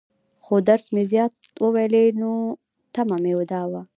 [0.43, 2.31] خو درس مې زيات وويلى وو، نو
[2.93, 3.81] تمه مې دا وه.